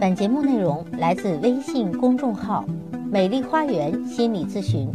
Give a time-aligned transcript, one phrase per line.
[0.00, 2.64] 本节目内容来自微信公众号
[3.10, 4.90] “美丽花园心理咨询”，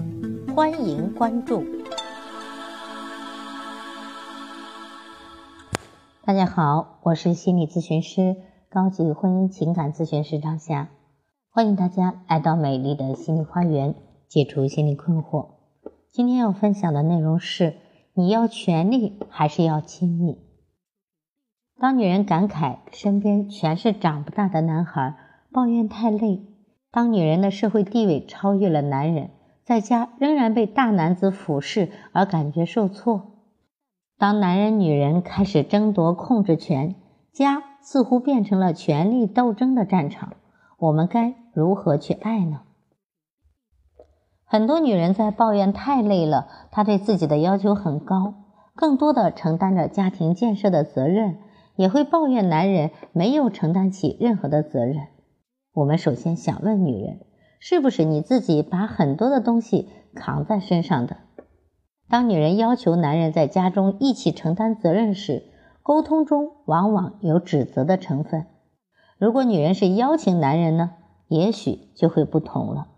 [0.53, 1.63] 欢迎关注。
[6.25, 8.35] 大家好，我是心理咨询师、
[8.69, 10.89] 高级婚姻情感咨询师张霞，
[11.49, 13.95] 欢迎大家来到美丽的心理花园，
[14.27, 15.47] 解除心理困惑。
[16.11, 17.75] 今天要分享的内容是：
[18.13, 20.48] 你要权力还是要亲密？
[21.79, 25.15] 当女人感慨身边全是长不大的男孩，
[25.49, 26.41] 抱怨太累；
[26.91, 29.29] 当女人的社会地位超越了男人，
[29.63, 33.21] 在家仍然被大男子俯视而感觉受挫；
[34.17, 36.95] 当男人女人开始争夺控制权，
[37.31, 40.33] 家似乎变成了权力斗争的战场，
[40.79, 42.59] 我们该如何去爱呢？
[44.43, 48.33] 很多女人在抱怨太累了，她对自己的要求很高，
[48.75, 51.37] 更多的承担着家庭建设的责任。
[51.79, 55.07] 也会抱怨男人没有承担起任何的责任。
[55.71, 57.21] 我们首先想问女人，
[57.61, 61.15] 是不是你自己把很多的东西扛在身上的？
[62.09, 65.43] 当女人要求男人在家中一起承担责任时，
[65.81, 68.45] 沟通中往往有指责的成分。
[69.17, 70.91] 如果女人是邀请男人呢，
[71.29, 72.89] 也许就会不同了。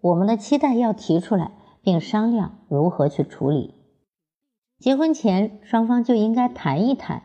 [0.00, 1.50] 我们的期待要提出来，
[1.82, 3.74] 并商量如何去处理。
[4.78, 7.24] 结婚前，双方就应该谈一谈。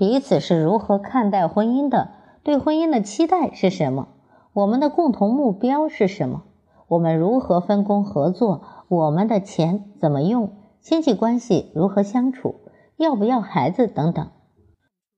[0.00, 2.08] 彼此是如何看待婚姻的？
[2.42, 4.08] 对婚姻的期待是什么？
[4.54, 6.44] 我们的共同目标是什么？
[6.88, 8.62] 我们如何分工合作？
[8.88, 10.52] 我们的钱怎么用？
[10.80, 12.62] 亲戚关系如何相处？
[12.96, 13.86] 要不要孩子？
[13.86, 14.26] 等等。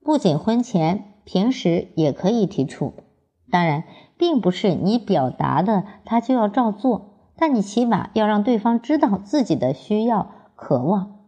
[0.03, 2.93] 不仅婚前，平时也可以提出。
[3.53, 3.85] 当然，
[4.19, 11.21] 并不是你表达的他就要照做，但你起码要让对方知道自己的需要、渴望。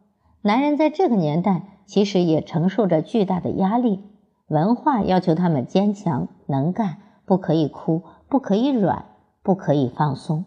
[0.42, 1.70] 男人在这个年代。
[1.86, 4.02] 其实也承受着巨大的压力，
[4.48, 9.06] 文化要求他们坚强能干，不可以哭，不可以软，
[9.42, 10.44] 不可以放松。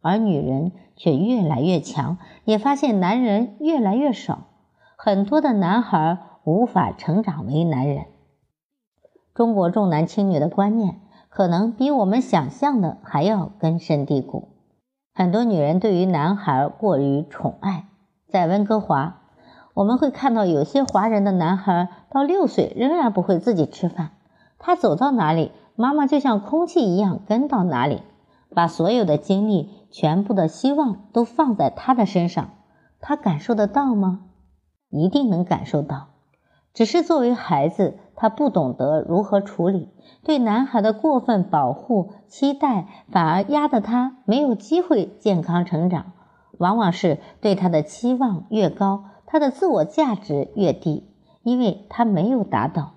[0.00, 4.46] 而女人却越来越强，也发现男人越来越少，
[4.96, 8.06] 很多的男孩无法成长为男人。
[9.34, 14.48] 中国重男轻女的观念可能比我们想象的还要根深蒂固，
[15.14, 17.86] 很多女人对于男孩过于宠爱，
[18.28, 19.17] 在温哥华。
[19.78, 24.10] 我们会看到有些华人的男孩到六岁仍然不会自己吃饭，
[24.58, 28.02] 他走到哪里，妈妈就像空气一样跟到哪里，
[28.52, 32.50] 把所有的精力、全部的希望都放在他的身上，
[32.98, 34.22] 他感受得到吗？
[34.90, 36.08] 一定能感受到，
[36.74, 39.90] 只是作为孩子，他不懂得如何处理，
[40.24, 46.06] 对男孩的过分保护、期待，反而压得他没有机会健康成长，
[46.58, 49.04] 往往是对他的期望越高。
[49.30, 51.04] 他的自我价值越低，
[51.42, 52.94] 因为他没有达到。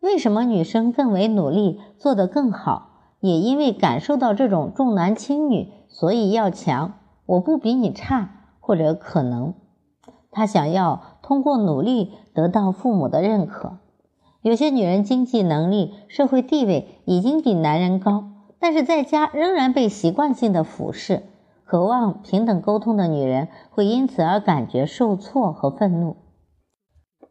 [0.00, 2.90] 为什么女生更为努力，做得更好？
[3.18, 6.92] 也因为感受到这种重男轻女，所以要强。
[7.26, 9.54] 我不比你差，或者可能，
[10.30, 13.78] 她想要通过努力得到父母的认可。
[14.42, 18.26] 有些女人经济能力、社会地位已经比男人高，
[18.60, 21.24] 但是在家仍然被习惯性的俯视。
[21.66, 26.16] 渴望平等沟通的女人会因此而感觉受挫和愤怒。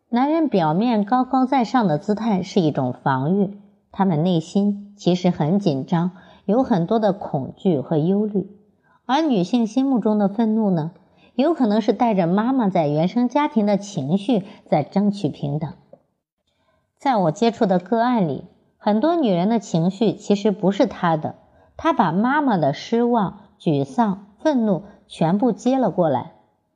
[0.09, 3.57] 男人表面高高在上的姿态是一种防御，
[3.93, 6.11] 他们内心其实很紧张，
[6.43, 8.49] 有很多的恐惧和忧虑。
[9.05, 10.91] 而女性心目中的愤怒呢，
[11.35, 15.71] 有可能是带着妈妈在原生家庭的情绪在争取平等。
[16.97, 18.43] 在我接触的个案里，
[18.77, 21.35] 很多女人的情绪其实不是她的，
[21.77, 23.39] 她把妈妈的失望。
[23.65, 26.33] 沮丧、愤怒全部接了过来，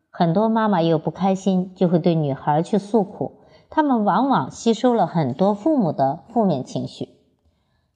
[0.10, 3.42] 很多妈妈又不开心，就会对女孩去诉苦。
[3.70, 7.10] 他们往往吸收了很多父母的负面情绪。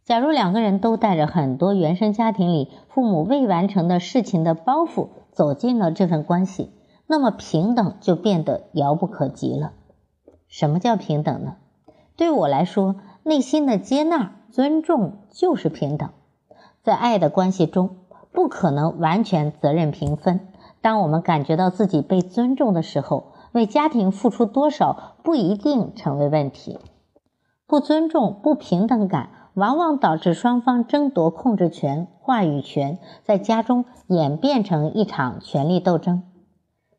[0.05, 6.69] 假如两个人都带着很多原生家庭里父母未完成的事情的包袱走进了这份关系，
[7.07, 9.73] 那么平等就变得遥不可及了。
[10.47, 11.55] 什么叫平等呢？
[12.15, 16.11] 对我来说，内心的接纳、尊重就是平等。
[16.83, 17.95] 在爱的关系中。
[18.33, 20.47] 不可能完全责任平分。
[20.81, 26.79] 当我们感觉到自己被尊重的时候，为家庭付出多少不一定成为问题。
[27.67, 36.23] 不尊重、不平等感，往往导致双方争夺控制权、话语权，在家中演变成一场权力斗争。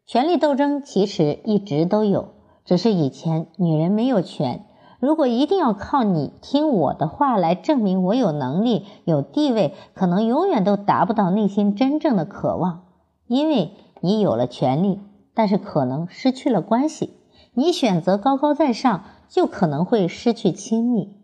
[0.07, 2.29] 权力斗争其实一直都有，
[2.65, 4.65] 只是以前女人没有权。
[5.05, 12.87] 如果一定要靠你听我的话来证明我有能力、有地位，可能永远都达不到内心真正的渴望，
[13.27, 15.03] 因为你有了权利，
[15.35, 17.19] 但是可能失去了关系。
[17.53, 21.15] 你选择高高在上，就可能会失去亲密。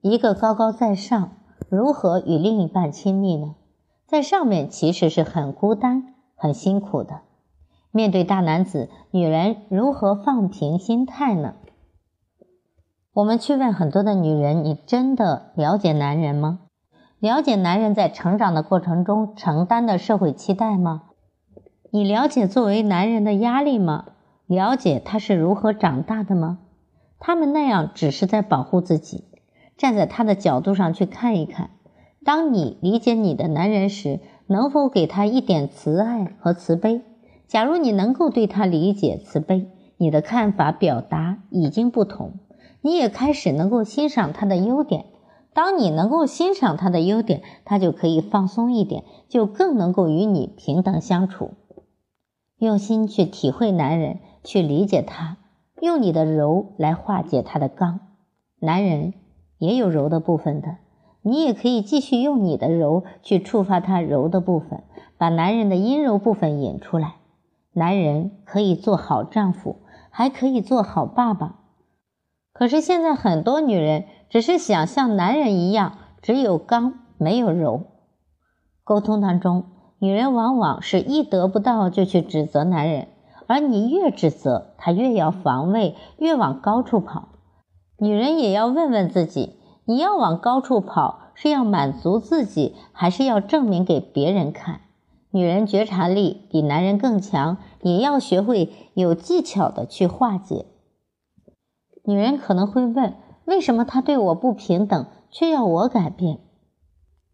[0.00, 1.32] 一个高高在上，
[1.68, 3.54] 如何与另一半亲密呢？
[4.06, 7.20] 在上面其实是很孤单、很辛苦的。
[7.90, 11.52] 面对大男子，女人如何放平心态呢？
[13.14, 16.58] 我们去问很多的女人：“你真的了解男人吗？
[17.20, 21.04] 了解男人在成长的过程中承担的社会期待吗？
[21.92, 24.06] 你了解作为男人的压力吗？
[24.46, 26.58] 了解他是如何长大的吗？
[27.20, 29.22] 他们那样只是在保护自己。
[29.76, 31.70] 站在他的角度上去看一看。”
[32.24, 34.18] 当你理解你的男人时，
[34.48, 37.02] 能否给他一点慈爱和慈悲？
[37.46, 42.32] 假如你能够对他理解、慈悲，你的看法、表达已经不同，
[42.84, 45.06] 你也开始能够欣赏他的优点。
[45.54, 51.52] 当你能够欣赏他的优点，他就可以放松一点，就更能够与你平等相处。
[52.58, 55.38] 用心去体会男人，去理解他，
[55.80, 58.00] 用你的柔来化解他的刚。
[58.60, 59.14] 男人
[59.56, 60.76] 也有柔的部分的。
[61.22, 64.82] 你也可以继续用你的柔去触发他柔的部分，
[65.16, 67.14] 把男人的阴柔部分引出来。
[67.72, 69.76] 男人可以做好丈夫，
[70.10, 71.60] 还可以做好爸爸。
[72.54, 77.82] 可是现在很多女人只是想像男人一样，只有刚没有柔。
[78.84, 79.64] 沟通当中，
[79.98, 83.08] 女人往往是一得不到就去指责男人，
[83.48, 87.30] 而你越指责，他越要防卫，越往高处跑。
[87.98, 89.58] 女人也要问问自己。
[89.86, 94.80] 你要往高处跑，是要满足自己，还是要证明给别人看？
[95.30, 100.66] 女人觉察力比男人更强，也要学会有技巧的去化解。
[102.04, 103.14] 女人可能会问：
[103.44, 106.38] 为什么他对我不平等，却要我改变？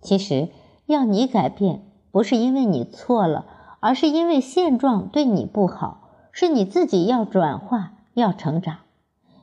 [0.00, 0.48] 其实
[0.86, 3.44] 要你改变，不是因为你错了，
[3.80, 8.78] 而是因为现状对你不好，是你自己要转化，要成长。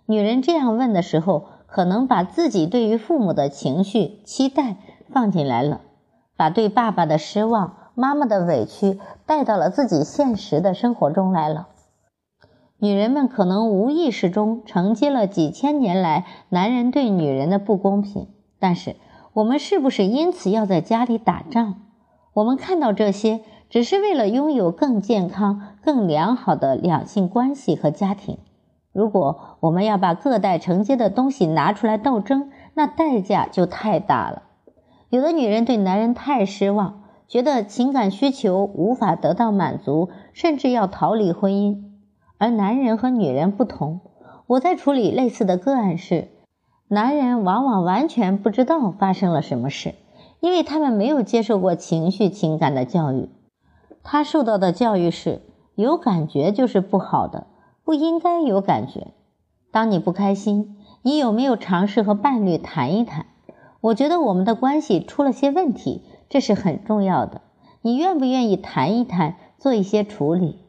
[0.06, 1.50] 女人这样问的时候。
[1.70, 4.78] 可能把自己对于父母的情绪期待
[5.12, 5.82] 放进来了，
[6.38, 11.68] 把对爸爸的失望、妈妈的委屈带到了自己现实的生活中来了。
[12.80, 18.28] 女人们可能无意识中承接了几千年来男人对女人的不公平，
[18.60, 18.96] 但是
[19.34, 21.82] 我们是不是因此要在家里打仗？
[22.34, 28.38] 我们看到这些，只是为了拥有更健康、更良好的两性关系和家庭。
[28.94, 34.44] 如果我们要把各代承接的东西拿出来斗争，那代价就太大了。
[35.10, 41.87] 有的女人对男人太失望，觉得情感需求无法得到满足，甚至要逃离婚姻。
[42.38, 44.02] 而男人和女人不同，
[44.48, 46.30] 我在处理类似的个案时，
[46.88, 49.96] 男人往往完全不知道发生了什么事，
[50.40, 53.30] 因为他们没有接受过情绪情感的教育。
[54.04, 55.42] 他受到的教育是
[55.76, 57.48] 有感觉就是不好的。
[57.84, 59.14] 不应该有感觉。
[59.72, 63.28] 当你不开心，你有没有尝试和伴侣谈一谈？
[63.80, 67.40] 我觉得我们的关系出了些问题，这是很重要的。
[67.82, 70.67] 你愿不愿意谈一谈，做一些处理？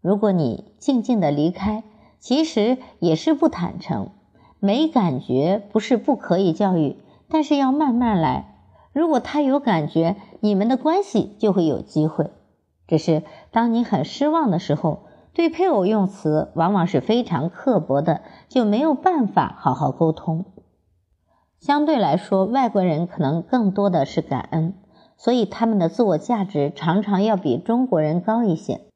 [0.00, 1.84] 如果你静静的离开，
[2.18, 4.10] 其实也是不坦诚。
[4.60, 6.96] 没感觉不是不可以教育，
[7.28, 8.56] 但是要慢慢来。
[8.92, 12.30] 如果他有感觉，你们的关系就会有机会。
[12.86, 15.04] 只是当你很失望的时候。
[15.34, 20.46] 对配偶用词往往是非常刻薄的，就没有办法好好沟通。
[21.60, 24.74] 相对来说，外国人可能更多的是感恩，
[25.16, 28.87] 所以他们的自我价值常常要比中国人高一些。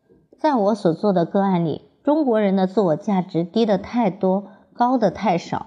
[0.42, 5.66] 在我所做的个案里，中国人的自我价值低的太多，高的太少。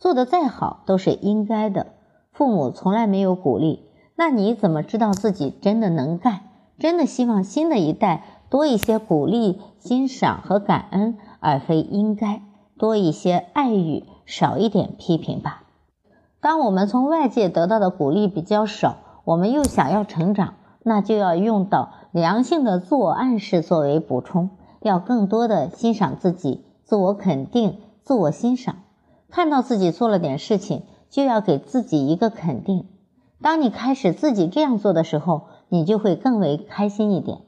[0.00, 1.86] 做的再好都是应该的，
[2.32, 6.40] 父母从来没有鼓励，那你怎么知道自己真的能干？
[6.76, 8.24] 真的希望新的一代？
[8.50, 12.40] 多一些鼓励、欣赏和感恩，而非应该；
[12.76, 15.62] 多一些爱语，少一点批评吧。
[16.40, 28.76] 当我们从外界得到的鼓励比较少，我们又想要成长，那就要用到良性的自我暗示作为补充，要更多的欣赏自己，自我肯定、自我欣赏。
[29.30, 32.86] 看到自己做了点事情，就要给自己一个肯定。
[33.42, 37.38] 当你开始自己这样做的时候，你就会更为开心一点。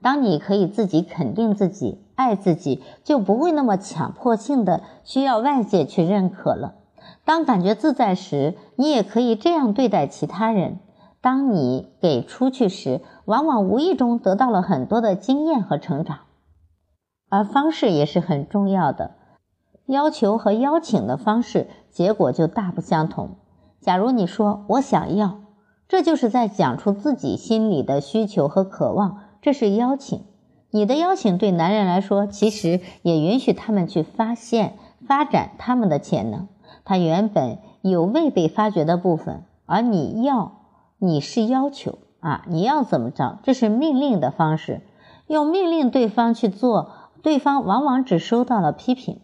[0.00, 6.74] 当你可以自己肯定自己、爱自己，就不会那么强迫性的需要外界去认可了。
[7.24, 10.78] 当感觉自在时，你也可以这样对待其他人。
[11.24, 16.18] 当你给出去时，往往无意中得到了很多的经验和成长。
[17.30, 19.12] 而方式也是很重要的，
[19.86, 23.36] 要求和邀请的方式，结果就大不相同。
[23.80, 25.40] 假如你说我想要，
[25.88, 29.20] 这就是在讲出自己心里的需求和渴望。
[29.40, 30.26] 这是邀请，
[30.72, 34.76] 你的邀请对男人来说，其实也允许他们去发现、
[35.08, 36.48] 发展他们的潜能。
[36.84, 40.60] 他原本有未被发掘的部分，而你要
[40.98, 43.38] 你是要求啊，你要怎么着？
[43.42, 44.82] 这是命令的方式，
[45.26, 46.90] 用命令对方去做，
[47.22, 49.20] 对方往往只收到了批评。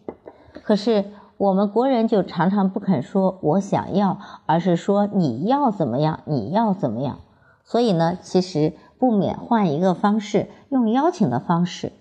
[0.63, 1.05] 可是
[1.37, 7.19] 我们国人就常常不肯说“我想要”，而是说“你要怎么样，你要怎么样”。
[7.65, 11.93] 所以呢，其实不免换一个方式，用邀请的方式。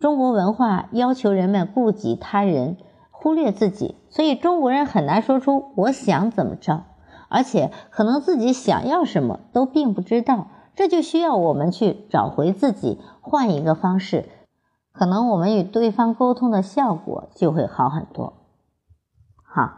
[0.00, 2.78] 中国文化要求人们顾及他人，
[3.10, 6.84] 忽略自己，所以中国人很难说出“我想怎么着”，
[7.30, 10.48] 而且可能自己想要什么都并不知道。
[10.76, 14.28] 这就需要我们去找回自己，换一个方式。
[14.92, 18.34] 可能我们与对方沟通的效果就会好很多。
[19.42, 19.72] 好，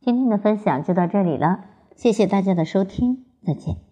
[0.00, 1.60] 今天的分享就到这里了，
[1.96, 3.87] 谢谢大家的收听，再见。